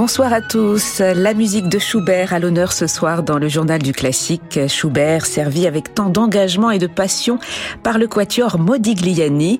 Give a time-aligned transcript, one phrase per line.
[0.00, 1.00] Bonsoir à tous.
[1.00, 4.58] La musique de Schubert à l'honneur ce soir dans le journal du classique.
[4.66, 7.38] Schubert servi avec tant d'engagement et de passion
[7.82, 9.58] par le quatuor Modigliani.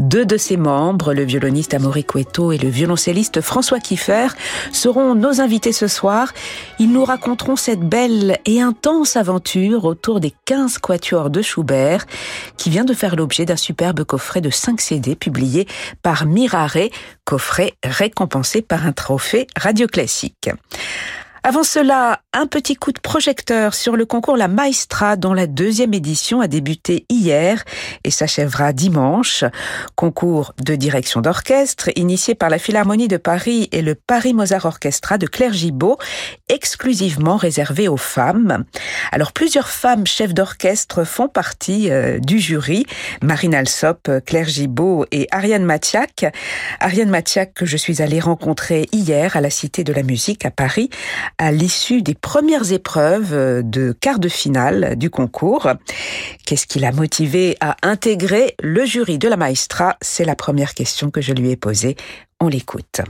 [0.00, 4.26] Deux de ses membres, le violoniste Amaury Cueto et le violoncelliste François Kiefer,
[4.72, 6.32] seront nos invités ce soir.
[6.80, 12.06] Ils nous raconteront cette belle et intense aventure autour des 15 quatuors de Schubert
[12.56, 15.68] qui vient de faire l'objet d'un superbe coffret de 5 CD publié
[16.02, 16.88] par Mirare,
[17.24, 20.54] coffret récompensé par un trophée Radio Classique.
[21.48, 25.94] Avant cela, un petit coup de projecteur sur le concours La Maestra dont la deuxième
[25.94, 27.62] édition a débuté hier
[28.02, 29.44] et s'achèvera dimanche.
[29.94, 35.18] Concours de direction d'orchestre initié par la Philharmonie de Paris et le Paris Mozart Orchestra
[35.18, 35.98] de Claire Gibault,
[36.48, 38.64] exclusivement réservé aux femmes.
[39.12, 42.86] Alors plusieurs femmes chefs d'orchestre font partie euh, du jury.
[43.22, 46.26] Marine Alsop, Claire Gibault et Ariane Mathiak.
[46.80, 50.50] Ariane Mathiak que je suis allée rencontrer hier à la Cité de la Musique à
[50.50, 50.90] Paris
[51.38, 55.68] à l'issue des premières épreuves euh, de quart de finale du concours.
[56.44, 59.96] Qu'est-ce qui l'a motivé à intégrer le jury de la Maestra?
[60.00, 61.96] C'est la première question que je lui ai posée.
[62.40, 63.00] On l'écoute.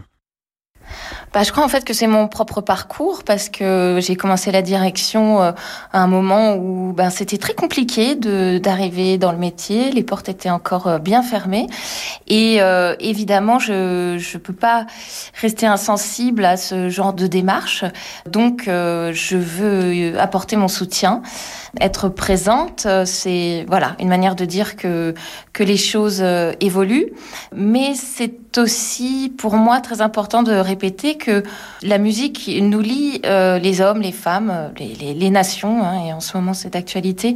[1.36, 4.62] Bah, je crois en fait que c'est mon propre parcours parce que j'ai commencé la
[4.62, 5.52] direction euh,
[5.92, 10.48] à un moment où ben, c'était très compliqué d'arriver dans le métier, les portes étaient
[10.48, 11.66] encore euh, bien fermées.
[12.26, 14.86] Et euh, évidemment je je peux pas
[15.38, 17.84] rester insensible à ce genre de démarche.
[18.24, 21.20] Donc je veux apporter mon soutien,
[21.82, 25.12] être présente, c'est voilà, une manière de dire que
[25.52, 26.24] que les choses
[26.60, 27.12] évoluent,
[27.54, 31.25] mais c'est aussi pour moi très important de répéter que
[31.82, 36.20] la musique nous lie euh, les hommes, les femmes, euh, les, nations, hein, et en
[36.20, 37.34] ce moment c'est d'actualité.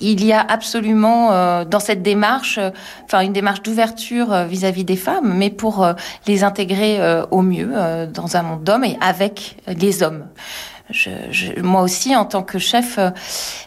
[0.00, 2.58] Il y a absolument euh, dans cette démarche,
[3.04, 5.86] enfin une démarche d'ouverture vis-à-vis des femmes, mais pour
[6.26, 7.00] les intégrer
[7.30, 7.72] au mieux
[8.12, 10.26] dans un monde d'hommes et avec les hommes.
[11.62, 12.98] moi aussi, en tant que chef,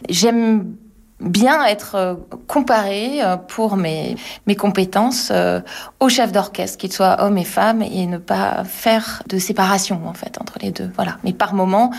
[0.08, 0.76] j'aime
[1.20, 2.14] bien être euh,
[2.46, 4.16] comparé euh, pour mes,
[4.46, 5.60] mes compétences euh,
[6.00, 10.14] aux chefs d'orchestre, qu'ils soient hommes et femmes, et ne pas faire de séparation en
[10.14, 10.90] fait entre les deux.
[10.94, 11.18] Voilà.
[11.24, 11.90] Mais par moment,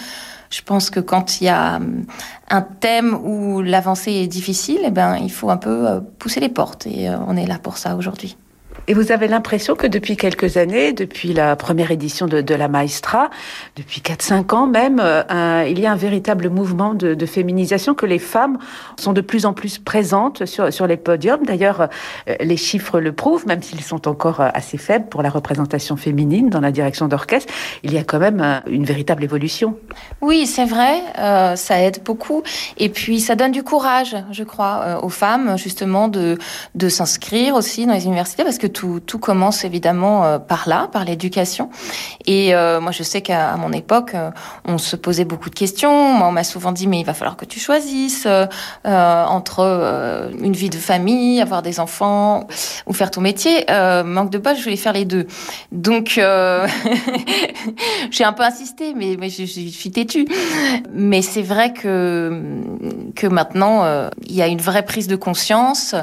[0.50, 1.79] je pense que quand il y a
[2.50, 6.88] un thème où l'avancée est difficile, eh ben il faut un peu pousser les portes,
[6.88, 8.38] et on est là pour ça aujourd'hui.
[8.88, 13.29] Et vous avez l'impression que depuis quelques années, depuis la première édition de, la Maestra,
[13.75, 18.19] depuis 4-5 ans même, euh, il y a un véritable mouvement de, féminisation, que les
[18.19, 18.57] femmes
[18.97, 21.45] sont de plus en plus présentes sur, sur les podiums.
[21.45, 21.81] D'ailleurs,
[22.29, 25.97] euh, les chiffres le prouvent, même s'ils sont encore euh, assez faibles pour la représentation
[25.97, 27.53] féminine dans la direction d'orchestre.
[27.83, 29.77] Il y a quand même une véritable évolution.
[30.21, 31.01] Oui, c'est vrai,
[31.55, 32.44] ça aide beaucoup.
[32.77, 36.38] Et puis, ça donne du courage, je crois, aux femmes, justement, de,
[36.75, 41.05] de s'inscrire aussi dans les universités, parce que tout, commence évidemment euh, par là, par
[41.05, 41.69] l'éducation.
[42.25, 44.31] Et euh, moi, je sais qu'à mon époque, euh,
[44.66, 46.13] on se posait beaucoup de questions.
[46.13, 48.27] Moi, on m'a souvent dit, mais il va falloir que tu choisisses
[48.85, 52.47] entre une vie de famille, avoir des enfants
[52.85, 53.66] ou faire ton métier.
[54.06, 55.27] manque de pas, je voulais faire les deux.
[55.72, 56.19] Donc,
[58.11, 60.25] j'ai un peu insisté, mais, je, suis têtue.
[60.94, 62.41] Mais c'est vrai que
[63.16, 65.95] que maintenant, il y a une vraie prise de conscience.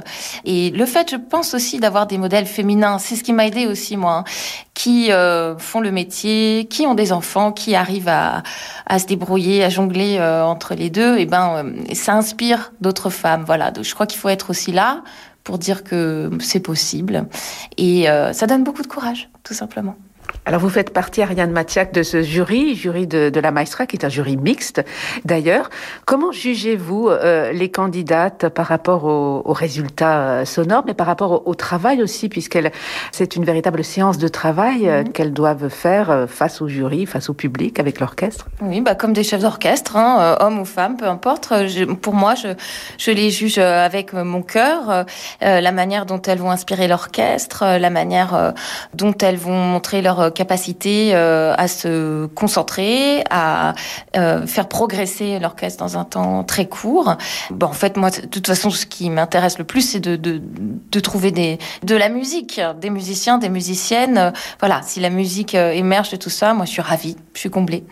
[0.45, 3.67] Et le fait, je pense aussi, d'avoir des modèles féminins c'est ce qui m'a aidé
[3.67, 4.25] aussi, moi, hein.
[4.75, 8.43] qui euh, font le métier, qui ont des enfants, qui arrivent à,
[8.99, 11.19] se débrouiller, à jongler euh, entre les deux.
[11.19, 13.45] Et ben, euh, ça inspire d'autres femmes.
[13.45, 13.71] Voilà.
[13.71, 15.03] Donc, je crois qu'il faut être aussi là
[15.43, 17.27] pour dire que c'est possible.
[17.77, 19.95] Et ça donne beaucoup de courage, tout simplement.
[20.47, 23.97] Alors vous faites partie, Ariane Mathiak, de ce jury, jury de, de, la Maestra, qui
[23.97, 24.85] est un jury mixte
[25.25, 25.71] d'ailleurs.
[26.05, 31.33] Comment jugez-vous euh, les candidates par rapport aux, aux résultats euh, sonores, mais par rapport
[31.33, 32.73] au, au travail aussi, puisqu'elle
[33.11, 35.13] c'est une véritable séance de travail euh, mhm.
[35.13, 38.49] qu'elles doivent faire face au jury, face au public, avec l'orchestre?
[38.61, 41.55] Oui, bah comme des chefs d'orchestre, hein, hommes ou femmes, peu importe.
[41.69, 42.49] Je, pour moi, je,
[42.99, 45.07] je les juge avec mon cœur,
[45.41, 48.53] la manière dont elles vont inspirer l'orchestre, la manière
[48.93, 53.75] dont elles vont montrer leur capacité euh, à se concentrer, à
[54.17, 57.17] euh, faire progresser l'orchestre dans un temps très court.
[57.51, 61.01] Bon, en fait, moi, de toute façon, ce qui m'intéresse le plus, c'est de, de,
[61.01, 64.33] trouver des, de la musique, des musiciens, des musiciennes.
[64.61, 67.51] Voilà, si la musique euh, émerge de tout ça, moi, je suis ravie, je suis
[67.51, 67.85] comblée.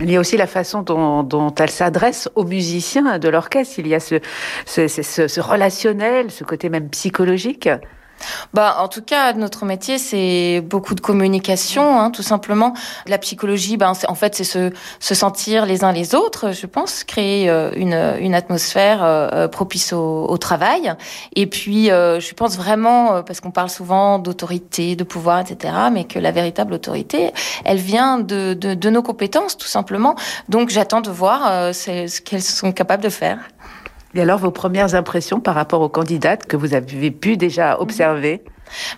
[0.00, 3.74] Il y a aussi la façon dont, elle s'adresse aux musiciens de l'orchestre.
[3.78, 4.20] Il y a ce,
[4.66, 7.68] ce relationnel, ce côté même psychologique.
[8.54, 12.74] Bah, en tout cas, notre métier, c'est beaucoup de communication, hein, tout simplement.
[13.06, 17.04] La psychologie, ben, en fait, c'est se, se sentir les uns les autres, je pense,
[17.04, 20.94] créer euh, une, une atmosphère euh, euh, propice au, au, travail.
[21.34, 26.18] Et puis, je pense vraiment, parce qu'on parle souvent d'autorité, de pouvoir, etc., mais que
[26.18, 27.32] la véritable autorité,
[27.64, 30.14] elle vient de, de, de nos compétences, tout simplement.
[30.48, 33.38] Donc, j'attends de voir ce qu'elles sont capables de faire.
[34.14, 38.42] Et alors, vos premières impressions par rapport aux candidates que vous avez pu déjà observer?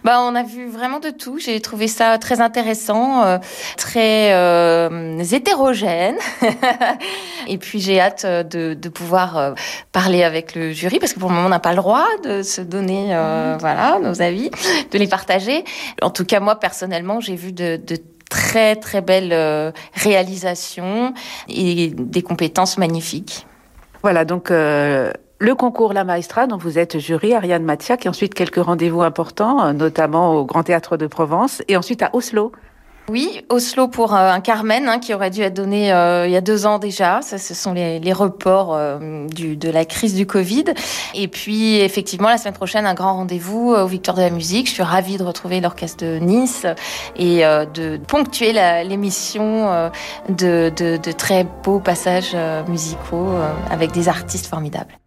[0.04, 1.38] Bah, on a vu vraiment de tout.
[1.38, 3.38] J'ai trouvé ça très intéressant, euh,
[3.76, 6.16] très euh, hétérogène.
[7.48, 9.52] et puis j'ai hâte euh, de, de pouvoir euh,
[9.92, 12.42] parler avec le jury parce que pour le moment on n'a pas le droit de
[12.42, 14.50] se donner, euh, voilà, nos avis,
[14.90, 15.64] de les partager.
[16.02, 17.96] En tout cas, moi personnellement, j'ai vu de, de
[18.28, 21.14] très très belles réalisations
[21.48, 23.46] et des compétences magnifiques.
[24.02, 28.32] Voilà, donc euh, le concours La Maestra, dont vous êtes jury, Ariane Mathiak, et ensuite
[28.32, 32.52] quelques rendez-vous importants, euh, notamment au Grand Théâtre de Provence, et ensuite à Oslo.
[33.10, 36.36] Oui, Oslo pour euh, un Carmen hein, qui aurait dû être donné euh, il y
[36.36, 37.22] a deux ans déjà.
[37.22, 40.66] Ça, ce sont les, les reports euh, du, de la crise du Covid.
[41.14, 44.68] Et puis effectivement la semaine prochaine un grand rendez-vous au Victoire de la musique.
[44.68, 46.66] Je suis ravie de retrouver l'orchestre de Nice
[47.16, 48.52] et de ponctuer
[48.84, 49.90] l'émission
[50.28, 52.36] de, de, de, très beaux passages
[52.68, 53.34] musicaux
[53.70, 54.99] avec des artistes formidables.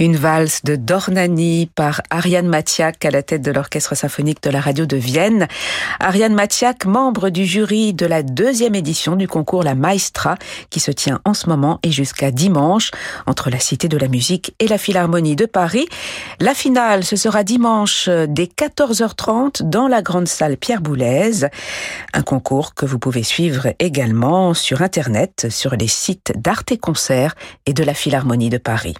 [0.00, 4.58] Une valse de Dornani par Ariane Matiak à la tête de l'Orchestre symphonique de la
[4.58, 5.46] radio de Vienne.
[5.98, 10.36] Ariane Matiak, membre du jury de la deuxième édition du concours La Maestra,
[10.70, 12.92] qui se tient en ce moment et jusqu'à dimanche
[13.26, 15.86] entre la Cité de la Musique et la Philharmonie de Paris.
[16.40, 21.44] La finale, ce sera dimanche dès 14h30 dans la grande salle Pierre Boulez.
[22.14, 27.34] Un concours que vous pouvez suivre également sur Internet, sur les sites d'Arte Concert
[27.66, 28.94] et de la Philharmonie de Paris.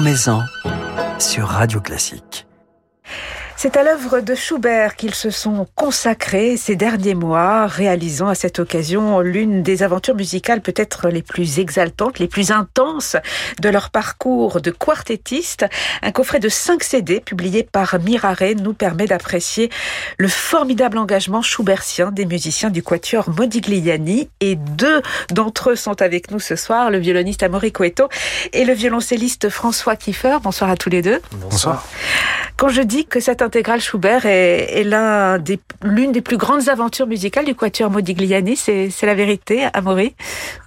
[0.00, 0.44] Maison
[1.18, 2.46] sur Radio Classique.
[3.56, 8.58] C'est à l'œuvre de Schubert qu'ils se sont consacrés ces derniers mois, réalisant à cette
[8.58, 13.16] occasion l'une des aventures musicales peut-être les plus exaltantes, les plus intenses
[13.60, 15.64] de leur parcours de quartettiste.
[16.02, 19.70] Un coffret de 5 CD publié par Mirare nous permet d'apprécier
[20.18, 26.30] le formidable engagement schubertien des musiciens du quatuor Modigliani et deux d'entre eux sont avec
[26.30, 28.08] nous ce soir, le violoniste Amaury Coeto
[28.52, 30.38] et le violoncelliste François Kiefer.
[30.42, 31.20] Bonsoir à tous les deux.
[31.32, 31.86] Bonsoir.
[32.56, 36.68] Quand je dis que cette intégrale Schubert est, est l'un des, l'une des plus grandes
[36.68, 38.56] aventures musicales du Quatuor Modigliani.
[38.56, 40.14] C'est, la vérité, Amaury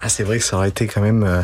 [0.01, 1.41] ah, C'est vrai que ça aurait été quand même euh,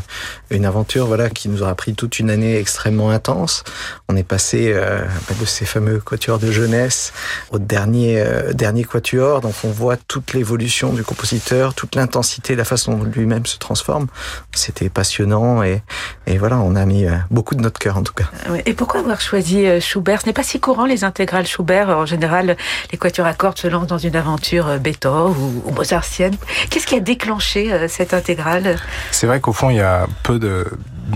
[0.49, 3.63] une aventure voilà, qui nous aura pris toute une année extrêmement intense.
[4.07, 5.01] On est passé euh,
[5.39, 7.13] de ces fameux quatuors de jeunesse
[7.51, 9.41] au dernier, euh, dernier quatuor.
[9.41, 14.07] Donc on voit toute l'évolution du compositeur, toute l'intensité, la façon dont lui-même se transforme.
[14.53, 15.81] C'était passionnant et
[16.27, 18.25] Et voilà, on a mis beaucoup de notre cœur en tout cas.
[18.65, 20.21] Et pourquoi avoir choisi Schubert?
[20.21, 21.03] Ce n'est pas si courant les
[21.45, 21.89] Schubert.
[21.89, 22.57] En général,
[22.91, 25.33] les quatuors à cordes se lancent dans une aventure Beethoven
[25.65, 26.35] ou, mozartienne.
[26.69, 28.77] Qu'est-ce qui a déclenché cette intégrale?
[29.11, 30.65] C'est vrai qu'au fond, il y a peu de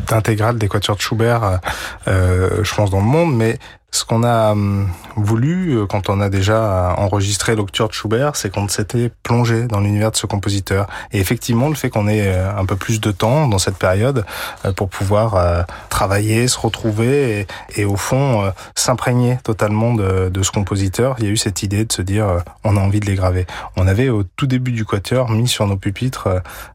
[0.07, 1.59] d'intégrales des quatuors de Schubert,
[2.07, 3.57] euh, je pense, dans le monde, mais
[3.91, 8.53] ce qu'on a hum, voulu euh, quand on a déjà enregistré l'octure de Schubert, c'est
[8.53, 10.87] qu'on s'était plongé dans l'univers de ce compositeur.
[11.13, 14.25] Et effectivement, le fait qu'on ait euh, un peu plus de temps dans cette période
[14.65, 21.15] euh, pour pouvoir travailler, se retrouver et, au fond s'imprégner totalement de, de, ce compositeur,
[21.19, 23.45] il y a eu cette idée de se dire on a envie de les graver.
[23.75, 26.27] On avait au tout début du quatuor mis sur nos pupitres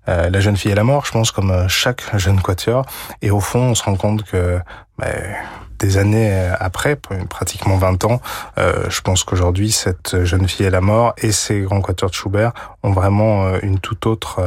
[0.06, 2.86] La jeune fille et la mort, je pense comme chaque jeune quatuor.
[3.20, 4.58] Et au fond, on se rend compte que
[4.98, 5.36] ben,
[5.82, 8.20] des années après, pratiquement 20 ans,
[8.58, 12.14] euh, je pense qu'aujourd'hui, cette jeune fille est la mort et ces grands quatuors de
[12.14, 14.46] Schubert ont vraiment euh, une toute autre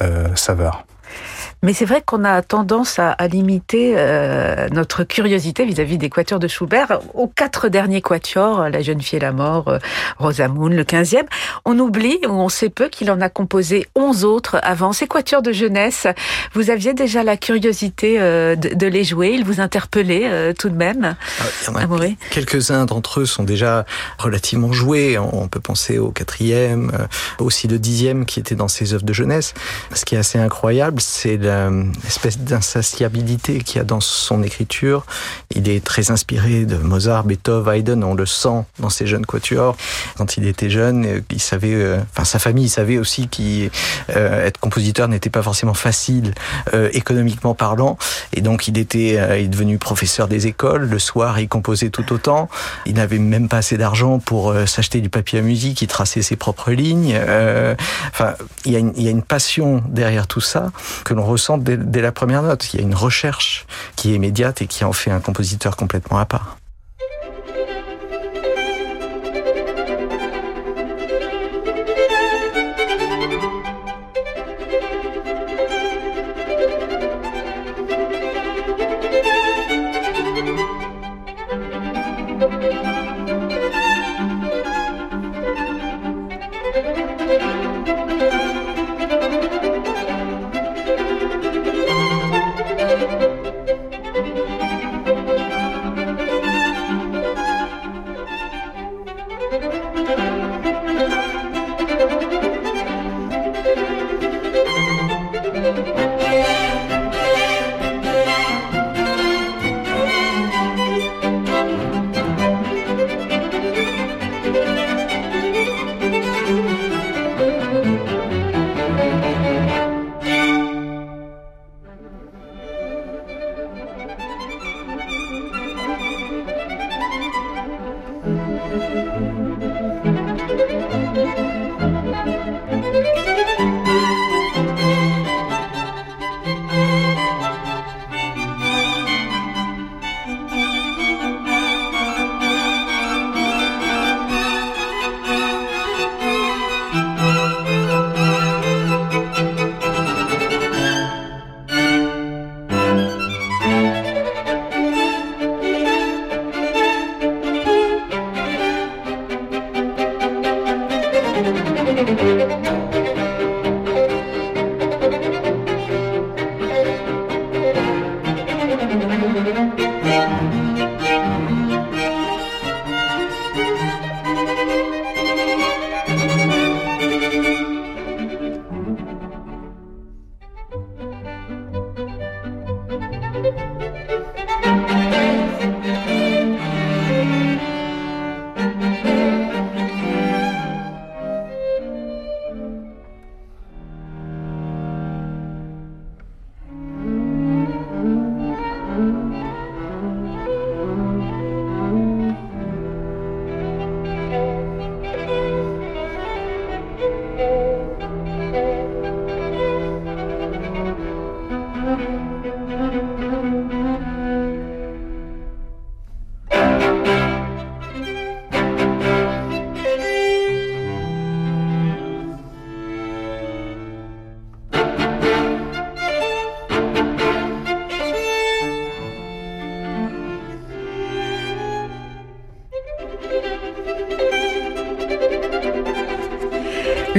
[0.00, 0.84] euh, saveur.
[1.62, 6.40] Mais c'est vrai qu'on a tendance à, à limiter euh, notre curiosité vis-à-vis des quatuors
[6.40, 9.78] de Schubert aux quatre derniers quatuors, La jeune fille et la mort, euh,
[10.18, 11.24] Rosamund, le 15e.
[11.64, 14.92] On oublie, ou on sait peu, qu'il en a composé onze autres avant.
[14.92, 16.06] Ces quatuors de jeunesse,
[16.54, 20.68] vous aviez déjà la curiosité euh, de, de, les jouer, ils vous interpellaient euh, tout
[20.68, 21.86] de même ah,
[22.30, 23.84] Quelques-uns d'entre eux sont déjà
[24.18, 25.18] relativement joués.
[25.18, 29.12] On peut penser au quatrième, euh, aussi le dixième qui était dans ses œuvres de
[29.12, 29.54] jeunesse.
[29.94, 31.38] Ce qui est assez incroyable, c'est
[32.04, 35.04] l'espèce d'insatiabilité qu'il y a dans son écriture.
[35.54, 39.76] Il est très inspiré de Mozart, Beethoven, Haydn, on le sent dans ses jeunes quatuors.
[40.16, 43.72] Quand il était jeune, euh, il savait, euh, enfin sa famille savait aussi qu'être
[44.16, 46.34] euh, compositeur n'était pas forcément facile
[46.92, 47.96] économiquement parlant,
[48.32, 50.88] et donc il était, il est devenu professeur des écoles.
[50.88, 52.48] Le soir, il composait tout autant.
[52.86, 55.82] Il n'avait même pas assez d'argent pour s'acheter du papier à musique.
[55.82, 57.18] Il traçait ses propres lignes.
[58.12, 60.70] Enfin, il y, a une, il y a une passion derrière tout ça
[61.04, 62.72] que l'on ressent dès, la première note.
[62.72, 63.66] Il y a une recherche
[63.96, 66.59] qui est immédiate et qui en fait un compositeur complètement à part.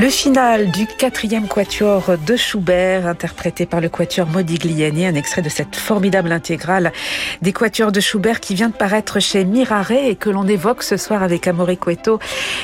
[0.01, 5.49] Le final du quatrième quatuor de Schubert, interprété par le quatuor Modigliani, un extrait de
[5.49, 6.91] cette formidable intégrale
[7.43, 10.97] des quatuors de Schubert qui vient de paraître chez Mirare et que l'on évoque ce
[10.97, 12.17] soir avec Amaury Cueto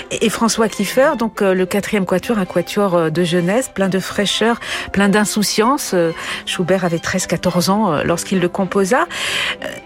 [0.10, 1.12] et François Kiefer.
[1.20, 4.60] Donc euh, le quatrième quatuor, un quatuor euh, de jeunesse, plein de fraîcheur,
[4.92, 5.92] plein d'insouciance.
[5.94, 6.14] Euh,
[6.48, 9.08] Schubert avait 13-14 ans lorsqu'il le composa.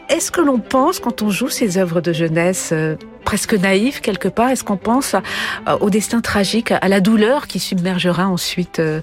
[0.08, 2.74] Est-ce que l'on pense, quand on joue ces œuvres de jeunesse,
[3.24, 4.50] presque naïf quelque part.
[4.50, 5.16] Est-ce qu'on pense
[5.80, 9.02] au destin tragique, à la douleur qui submergera ensuite euh,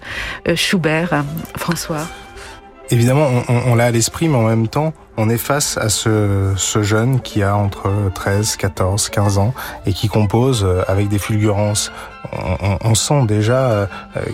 [0.48, 1.24] euh, Schubert,
[1.56, 2.06] François?
[2.90, 7.20] Évidemment, on, l'a à l'esprit, mais en même temps, on est face à ce, jeune
[7.20, 9.52] qui a entre 13, 14, 15 ans
[9.84, 11.92] et qui compose euh, avec des fulgurances.
[12.82, 13.88] On, sent déjà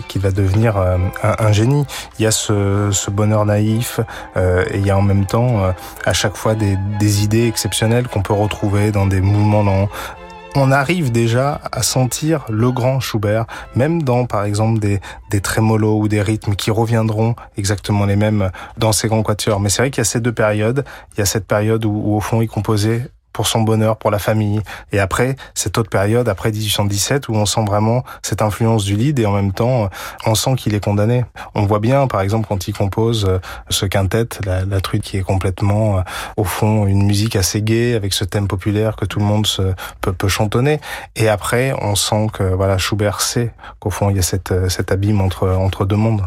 [0.09, 1.85] qu'il va devenir un, génie.
[2.19, 4.01] Il y a ce, bonheur naïf
[4.35, 5.61] et il y a en même temps
[6.03, 9.87] à chaque fois des, des idées exceptionnelles qu'on peut retrouver dans des mouvements
[10.55, 13.45] on arrive déjà à sentir le grand Schubert,
[13.75, 18.51] même dans, par exemple, des, des trémolos ou des rythmes qui reviendront exactement les mêmes
[18.77, 19.59] dans ces grands quatuors.
[19.59, 20.85] Mais c'est vrai qu'il y a ces deux périodes.
[21.13, 24.11] Il y a cette période où, où au fond, il composait pour son bonheur, pour
[24.11, 24.61] la famille.
[24.93, 29.19] Et après, cette autre période, après 1817, où on sent vraiment cette influence du lead
[29.19, 29.89] et en même temps,
[30.25, 31.25] on sent qu'il est condamné.
[31.53, 33.39] On voit bien, par exemple, quand il compose euh,
[33.69, 36.01] ce quintet, la, la truite qui est complètement, euh,
[36.37, 39.73] au fond, une musique assez gaie, avec ce thème populaire que tout le monde se,
[39.99, 40.79] peut, peut chantonner.
[41.17, 44.69] Et après, on sent que, voilà, Schubert sait qu'au fond, il y a cette, euh,
[44.69, 46.23] cet abîme entre, entre deux mondes.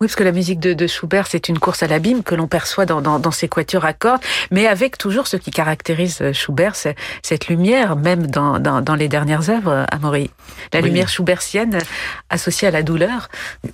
[0.00, 2.46] Oui, parce que la musique de, de Schubert, c'est une course à l'abîme que l'on
[2.46, 4.20] perçoit dans, dans, dans, ses quatuors à cordes,
[4.50, 8.94] mais avec toujours ce qui caractérise euh, Schubert, c'est cette lumière, même dans, dans, dans
[8.94, 10.30] les dernières œuvres, Amaury.
[10.72, 11.78] La lumière schubertienne
[12.30, 13.28] associée à la douleur.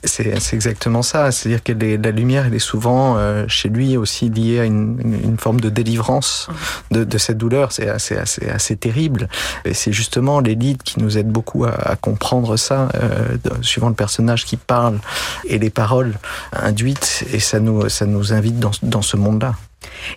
[0.04, 1.32] C'est exactement ça.
[1.32, 5.38] C'est-à-dire que la lumière, elle est souvent euh, chez lui aussi liée à une, une
[5.38, 6.48] forme de délivrance
[6.90, 7.72] de, de cette douleur.
[7.72, 9.28] C'est assez, assez, assez terrible.
[9.64, 13.88] Et c'est justement les leads qui nous aident beaucoup à, à comprendre ça, euh, suivant
[13.88, 14.98] le personnage qui parle
[15.44, 16.09] et les paroles
[16.52, 19.54] induite et ça nous, ça nous invite dans, dans ce monde-là.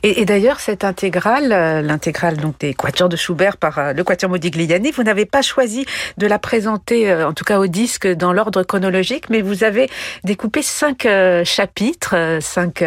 [0.01, 4.29] Et, d'ailleurs, cette intégrale, euh, l'intégrale donc des quatuors de Schubert par euh, le quatuor
[4.29, 5.85] Modigliani, vous n'avez pas choisi
[6.17, 9.89] de la présenter, euh, en tout cas au disque, dans l'ordre chronologique, mais vous avez
[10.23, 11.07] découpé cinq
[11.43, 12.83] chapitres, cinq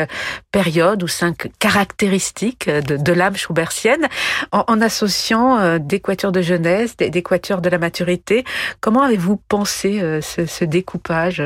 [0.52, 4.08] périodes ou cinq caractéristiques de, l'âme schubertienne,
[4.52, 8.44] en, associant des quatuors de jeunesse, des, des quatuors de la maturité.
[8.80, 11.42] Comment avez-vous pensé ce découpage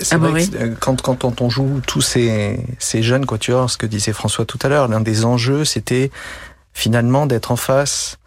[0.00, 4.12] c'est vrai que quand, quand on joue tous ces, ces jeunes quatuors, ce que disait
[4.12, 6.10] François tout à l'heure, l'un des enjeux, c'était
[6.72, 8.17] finalement d'être en face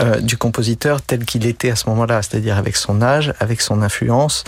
[0.00, 3.82] euh, du compositeur tel qu'il était à ce moment-là, c'est-à-dire avec son âge, avec son
[3.82, 4.44] influence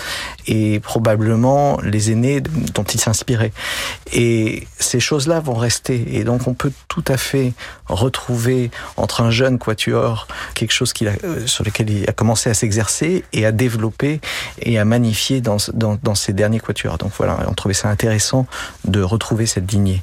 [0.46, 3.52] et probablement les aînés dont il s'inspirait.
[4.12, 6.16] Et ces choses-là vont rester.
[6.16, 7.52] Et donc on peut tout à fait
[7.86, 12.50] retrouver entre un jeune quatuor quelque chose qu'il a, euh, sur lequel il a commencé
[12.50, 14.20] à s'exercer et à développer
[14.60, 16.98] et à magnifier dans, dans, dans derniers quatuors.
[16.98, 18.46] Donc voilà, on trouvait ça intéressant
[18.84, 20.02] de retrouver cette lignée.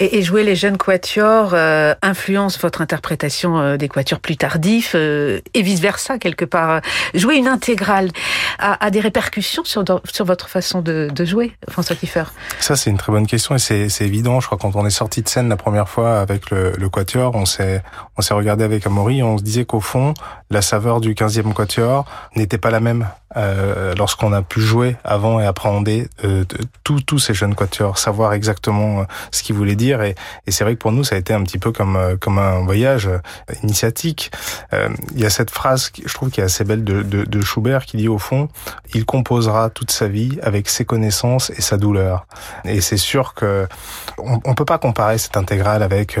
[0.00, 4.92] Et, et, jouer les jeunes quatuors euh, influence votre interprétation euh, des quatuors plus tardifs
[4.94, 6.80] euh, et vice versa quelque part.
[7.14, 8.10] Jouer une intégrale
[8.58, 12.24] a, a des répercussions sur, sur votre façon de, de jouer, François Kiefer?
[12.60, 14.40] Ça c'est une très bonne question et c'est évident.
[14.40, 17.34] Je crois quand on est sorti de scène la première fois avec le, le quatuor,
[17.34, 17.82] on s'est
[18.30, 20.14] regardé avec Amaury, on se disait qu'au fond
[20.50, 22.04] la saveur du 15e quatuor
[22.36, 26.44] n'était pas la même euh, lorsqu'on a pu jouer avant et appréhender euh,
[26.84, 30.02] tous ces jeunes quatuors, savoir exactement euh, ce qu'ils voulaient dire.
[30.02, 30.14] Et,
[30.46, 32.38] et c'est vrai que pour nous, ça a été un petit peu comme euh, comme
[32.38, 33.08] un voyage
[33.62, 34.30] initiatique.
[35.14, 37.84] Il y a cette phrase, je trouve, qui est assez belle de, de, de Schubert,
[37.84, 38.48] qui dit au fond,
[38.94, 42.26] il composera toute sa vie avec ses connaissances et sa douleur.
[42.64, 43.66] Et c'est sûr que
[44.18, 46.18] on, on peut pas comparer cette intégrale avec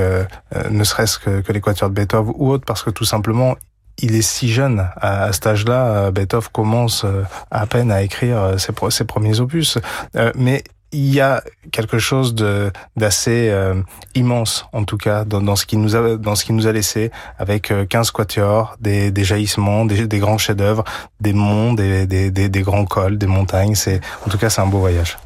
[0.70, 3.56] ne serait-ce que, que les quatuors de Beethoven ou autre, parce que tout simplement,
[4.02, 4.88] il est si jeune.
[4.96, 9.04] À, à cet âge-là, euh, Beethoven commence euh, à peine à écrire euh, ses, ses
[9.04, 9.78] premiers opus.
[10.34, 10.62] mais
[10.94, 13.50] il y a quelque chose de d'assez
[14.14, 17.10] immense en tout cas dans, dans, ce qui nous a dans ce nous a laissé
[17.38, 20.84] avec 15 quatuors, des, des jaillissements, des, des grands chefs-d'œuvre,
[21.18, 23.74] des monts, des, des, des grands cols, des montagnes.
[23.74, 25.16] C'est en tout cas c'est un beau voyage.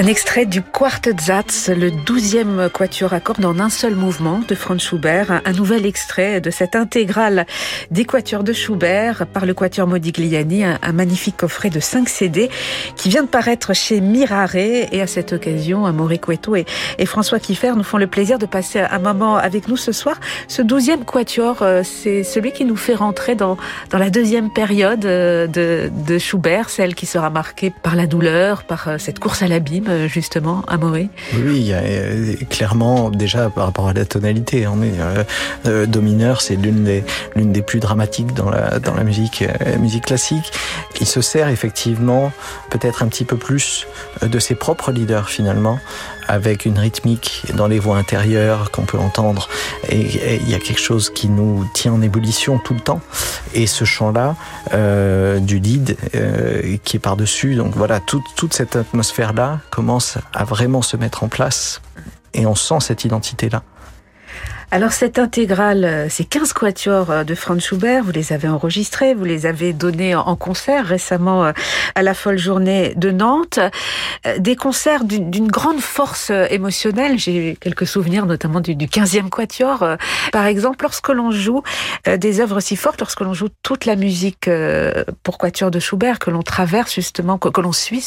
[0.00, 4.82] Un extrait du Quartetzatz, le douzième quatuor à cordes en un seul mouvement de Franz
[4.82, 5.42] Schubert.
[5.44, 7.44] Un nouvel extrait de cette intégrale
[7.90, 12.48] des quatuors de Schubert par le quatuor Modigliani, un, magnifique coffret de 5 CD
[12.96, 14.56] qui vient de paraître chez Mirare.
[14.56, 16.64] Et à cette occasion, Amaury Cueto et,
[17.04, 20.18] François Kiffer nous font le plaisir de passer un moment avec nous ce soir.
[20.48, 23.58] Ce douzième quatuor, euh, c'est celui qui nous fait rentrer dans,
[23.92, 28.88] la deuxième période euh, de, de Schubert, celle qui sera marquée par la douleur, par
[28.88, 33.92] euh, cette course à l'abîme euh, justement, Amaury Oui, euh, clairement déjà par rapport à
[33.92, 34.94] la tonalité, on est
[35.66, 39.44] euh, do mineur, c'est l'une des l'une des plus dramatiques dans la dans la musique
[39.78, 40.52] musique classique.
[41.00, 42.32] Il se sert effectivement
[42.70, 43.86] peut-être un petit peu plus
[44.22, 45.78] de ses propres leaders finalement
[46.28, 49.48] avec une rythmique dans les voix intérieures qu'on peut entendre.
[49.88, 53.00] Et il y a quelque chose qui nous tient en ébullition tout le temps.
[53.54, 54.36] Et ce chant-là
[55.40, 55.96] du lead
[56.84, 57.56] qui est par-dessus.
[57.56, 61.80] Donc voilà toute cette atmosphère-là commence à vraiment se mettre en place
[62.34, 63.62] et on sent cette identité-là.
[64.72, 69.44] Alors cette intégrale, ces 15 quatuors de Franz Schubert, vous les avez enregistrés, vous les
[69.44, 71.52] avez donnés en concert récemment
[71.96, 73.58] à la folle journée de Nantes.
[74.38, 77.18] Des concerts d'une grande force émotionnelle.
[77.18, 79.84] J'ai quelques souvenirs notamment du, du 15e quatuor.
[80.30, 81.64] Par exemple, lorsque l'on joue
[82.06, 84.48] des œuvres si fortes, lorsque l'on joue toute la musique
[85.24, 88.02] pour quatuor de Schubert, que l'on traverse justement, que, l'on suit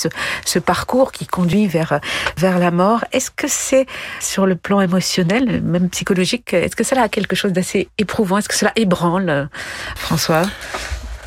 [0.46, 2.00] ce, parcours qui conduit vers
[2.38, 3.86] la mort, est-ce que c'est
[4.22, 8.38] sur le plan émotionnel, même psychologique, est-ce que cela a quelque chose d'assez éprouvant?
[8.38, 9.50] Est-ce que cela ébranle,
[9.96, 10.44] François?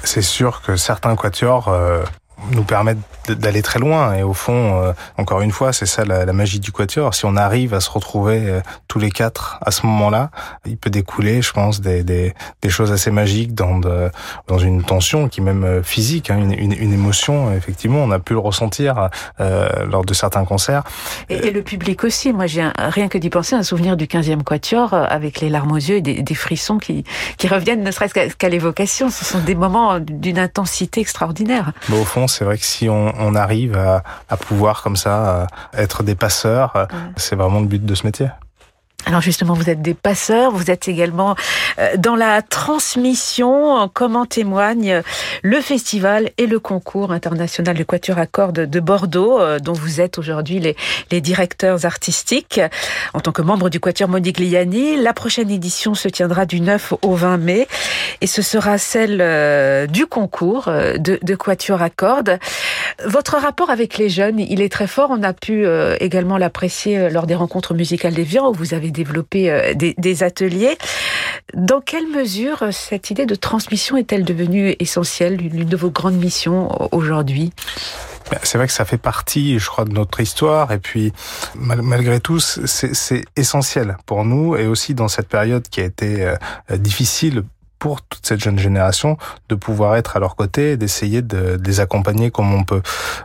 [0.02, 2.04] C'est sûr que certains quatuors euh,
[2.52, 4.14] nous permettent d'aller très loin.
[4.14, 7.14] Et au fond, euh, encore une fois, c'est ça la, la, magie du quatuor.
[7.14, 10.30] Si on arrive à se retrouver euh, tous les quatre à ce moment-là,
[10.64, 14.10] il peut découler, je pense, des, des, des choses assez magiques dans, de,
[14.46, 17.52] dans une tension qui est même euh, physique, hein, une, une, une, émotion.
[17.52, 19.08] Effectivement, on a pu le ressentir
[19.40, 20.84] euh, lors de certains concerts.
[21.28, 22.32] Et, et le public aussi.
[22.32, 25.76] Moi, j'ai rien que d'y penser, un souvenir du 15e quatuor avec les larmes aux
[25.76, 27.04] yeux et des, des frissons qui,
[27.38, 29.10] qui reviennent, ne serait-ce qu'à qu l'évocation.
[29.10, 31.72] Ce sont des moments d'une intensité extraordinaire.
[31.88, 35.46] Bon, au fond, c'est vrai que si on, on arrive à, à, pouvoir comme ça
[35.74, 36.86] être des passeurs, ouais.
[37.16, 38.28] c'est vraiment le but de ce métier.
[39.04, 41.36] Alors justement, vous êtes des passeurs, vous êtes également
[41.96, 45.02] dans la transmission, comme en témoigne
[45.42, 50.18] le festival et le concours international de quatuor à cordes de Bordeaux, dont vous êtes
[50.18, 52.60] aujourd'hui les, directeurs artistiques.
[53.14, 57.14] En tant que membre du quatuor Modigliani, la prochaine édition se tiendra du 9 au
[57.14, 57.68] 20 mai
[58.20, 62.38] et ce sera celle du concours de, de quatuor à cordes.
[63.04, 65.10] Votre rapport avec les jeunes, il est très fort.
[65.12, 65.64] On a pu
[66.00, 70.76] également l'apprécier lors des rencontres musicales d'Evian où vous avez développer des, des, ateliers.
[71.54, 76.92] Dans quelle mesure cette idée de transmission est-elle devenue essentielle, l'une de vos grandes missions
[76.92, 77.52] aujourd'hui?
[78.42, 80.72] C'est vrai que ça fait partie, je crois, de notre histoire.
[80.72, 81.12] Et puis,
[81.54, 86.34] malgré tout, c'est essentiel pour nous et aussi dans cette période qui a été
[86.70, 87.44] difficile
[87.78, 91.80] pour toute cette jeune génération de pouvoir être à leur côté et d'essayer de, les
[91.80, 92.82] accompagner comme on peut.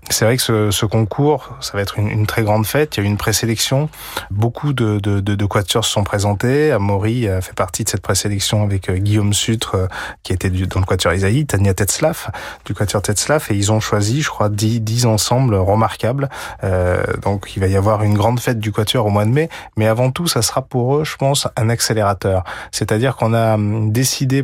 [0.09, 2.97] C'est vrai que ce, ce, concours, ça va être une, une, très grande fête.
[2.97, 3.89] Il y a eu une présélection.
[4.29, 6.71] Beaucoup de, de, de, de quatuors se sont présentés.
[6.71, 9.87] Amaury a fait partie de cette présélection avec euh, Guillaume Sutre, euh,
[10.23, 12.29] qui était dans le quatuor Isaïe, Tania Tetzlaff,
[12.65, 16.29] du quatuor Tetzlaff, et ils ont choisi, je crois, dix, dix ensembles remarquables.
[16.63, 19.49] Euh, donc il va y avoir une grande fête du quatuor au mois de mai,
[19.77, 22.43] mais avant tout, ça sera pour eux, je pense, un accélérateur.
[22.71, 23.91] C'est-à-dire qu'on a hum,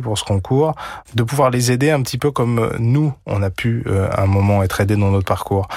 [0.00, 0.74] pour ce concours
[1.14, 4.62] de pouvoir les aider un petit peu comme nous, on a pu à un moment
[4.62, 5.68] être aidés dans notre parcours.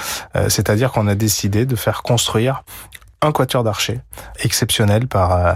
[0.49, 2.63] C'est-à-dire qu'on a décidé de faire construire
[3.21, 3.99] un quatuor d'archers
[4.39, 5.53] exceptionnel par euh,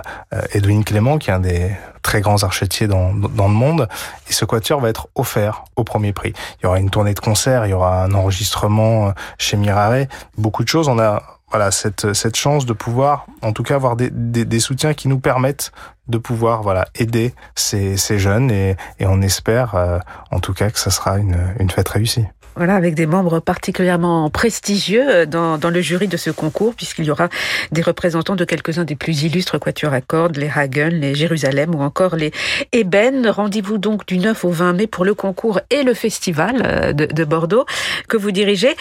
[0.52, 1.72] Edwin Clément, qui est un des
[2.04, 3.88] très grands archetiers dans, dans le monde.
[4.30, 6.34] Et ce quatuor va être offert au premier prix.
[6.60, 10.06] Il y aura une tournée de concert, il y aura un enregistrement chez Mirare,
[10.38, 10.88] beaucoup de choses.
[10.88, 14.60] On a voilà cette cette chance de pouvoir, en tout cas, avoir des, des, des
[14.60, 15.72] soutiens qui nous permettent
[16.08, 20.00] de pouvoir voilà aider ces, ces jeunes et, et on espère, euh,
[20.32, 22.26] en tout cas, que ça sera une, une fête réussie.
[22.58, 27.12] Voilà, avec des membres particulièrement prestigieux dans, dans le jury de ce concours, puisqu'il y
[27.12, 27.28] aura
[27.74, 31.82] des représentants de quelques-uns des plus illustres quatuors à cordes, les Hagen, les Jérusalem ou
[31.82, 32.32] encore les
[32.72, 33.28] Eben.
[33.28, 37.24] Rendez-vous donc du 9 au 20 mai pour le concours et le festival de, de
[37.26, 37.66] Bordeaux
[38.08, 38.74] que vous dirigez.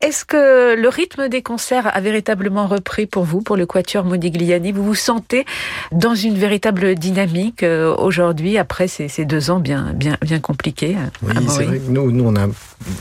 [0.00, 4.72] Est-ce que le rythme des concerts a véritablement repris pour vous, pour le quatuor Modigliani
[4.72, 5.44] Vous vous sentez
[5.92, 7.64] dans une véritable dynamique
[7.98, 12.10] aujourd'hui, après ces, ces, deux ans bien, bien, bien compliqués Oui, c'est vrai que nous,
[12.10, 12.46] nous, on a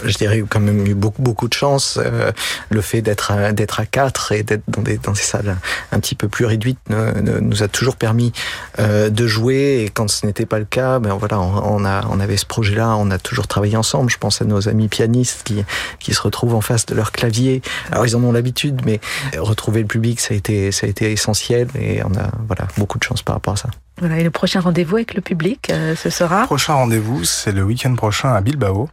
[0.03, 1.97] je dirais quand même eu beaucoup beaucoup de chance.
[2.01, 2.31] Euh,
[2.69, 5.57] le fait d'être à, d'être à quatre et d'être dans des dans des salles
[5.91, 8.31] un petit peu plus réduites nous a toujours permis
[8.79, 9.83] euh, de jouer.
[9.85, 12.45] Et quand ce n'était pas le cas, ben voilà, on, on, a on avait ce
[12.45, 14.09] projet-là, on a toujours travaillé ensemble.
[14.09, 15.63] Je pense à nos amis pianistes qui
[15.99, 17.61] qui se retrouvent en face de leur clavier.
[17.91, 18.99] Alors ils en ont l'habitude, mais
[19.37, 22.97] retrouver le public, ça a été ça a été essentiel et on a voilà beaucoup
[22.97, 23.58] de chance par rapport à ça.
[23.99, 27.51] Voilà, et le prochain rendez-vous avec le public, euh, ce sera Le prochain rendez-vous, c'est
[27.51, 28.89] le week-end prochain à Bilbao,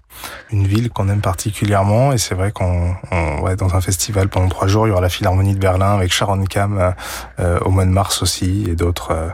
[0.51, 2.13] une ville qu'on aime particulièrement.
[2.13, 4.87] Et c'est vrai qu'on on va être dans un festival pendant trois jours.
[4.87, 6.95] Il y aura la Philharmonie de Berlin avec Sharon Kam
[7.39, 9.13] euh, au mois de mars aussi et d'autres.
[9.13, 9.29] Euh,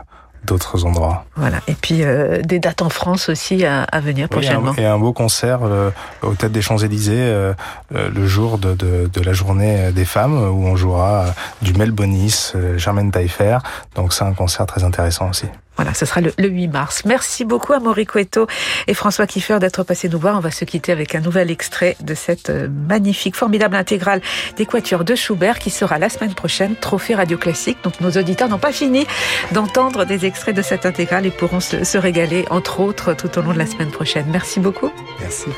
[0.45, 1.25] d'autres endroits.
[1.35, 1.59] Voilà.
[1.67, 4.73] Et puis euh, des dates en France aussi à, à venir oui, prochainement.
[4.77, 7.53] Et un, beau concert euh, au Tête des Champs-Élysées euh,
[7.91, 11.27] le jour de, de, de, la journée des femmes où on jouera
[11.61, 13.59] du Mel Bonis, Germaine Taillefer.
[13.95, 15.47] Donc c'est un concert très intéressant aussi.
[15.75, 17.03] Voilà, ce sera le, le 8 mars.
[17.05, 18.47] Merci beaucoup à Maurice Cueto
[18.87, 20.37] et François Kiffer d'être passés nous voir.
[20.37, 24.21] On va se quitter avec un nouvel extrait de cette magnifique, formidable intégrale
[24.57, 27.77] des Quatuors de Schubert qui sera la semaine prochaine, Trophée Radio Classique.
[27.83, 29.05] Donc nos auditeurs n'ont pas fini
[29.51, 33.53] d'entendre des extraits de cette intégrale et pourront se régaler, entre autres, tout au long
[33.53, 34.25] de la semaine prochaine.
[34.29, 34.91] Merci beaucoup.
[35.19, 35.49] Merci.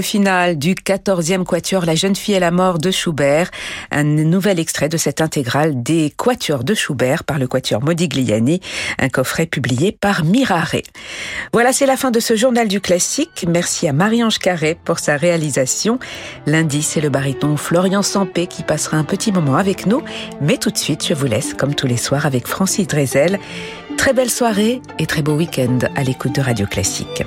[0.00, 3.50] Le final du 14e quatuor La jeune fille et la mort de Schubert,
[3.90, 8.62] un nouvel extrait de cette intégrale des quatuors de Schubert par le quatuor Modigliani,
[8.98, 10.80] un coffret publié par Mirare.
[11.52, 13.44] Voilà, c'est la fin de ce journal du classique.
[13.46, 15.98] Merci à Marie-Ange Carré pour sa réalisation.
[16.46, 20.02] Lundi, c'est le baryton Florian Sampé qui passera un petit moment avec nous,
[20.40, 23.38] mais tout de suite, je vous laisse comme tous les soirs avec Francis Drezel.
[23.98, 27.22] Très belle soirée et très beau week-end à l'écoute de Radio Classique.